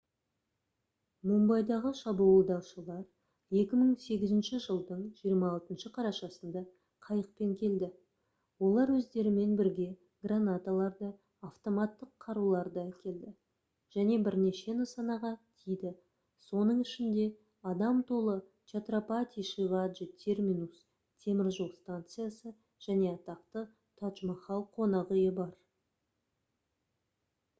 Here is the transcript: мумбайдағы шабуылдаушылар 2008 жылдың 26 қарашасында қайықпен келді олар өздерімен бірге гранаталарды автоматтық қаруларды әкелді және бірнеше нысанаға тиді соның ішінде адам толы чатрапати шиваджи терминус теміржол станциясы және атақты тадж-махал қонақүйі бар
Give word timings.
мумбайдағы 1.31 1.89
шабуылдаушылар 1.97 3.01
2008 3.55 4.61
жылдың 4.67 5.01
26 5.25 5.91
қарашасында 5.97 6.63
қайықпен 7.09 7.51
келді 7.59 7.89
олар 8.69 8.93
өздерімен 8.95 9.51
бірге 9.59 9.85
гранаталарды 10.27 11.09
автоматтық 11.49 12.11
қаруларды 12.25 12.81
әкелді 12.85 13.33
және 13.99 14.17
бірнеше 14.29 14.75
нысанаға 14.79 15.31
тиді 15.65 15.93
соның 16.47 16.81
ішінде 16.87 17.25
адам 17.73 18.01
толы 18.13 18.37
чатрапати 18.73 19.45
шиваджи 19.51 20.09
терминус 20.25 20.83
теміржол 21.27 21.71
станциясы 21.83 22.55
және 22.89 23.13
атақты 23.19 23.67
тадж-махал 24.03 24.69
қонақүйі 24.79 25.31
бар 25.43 25.53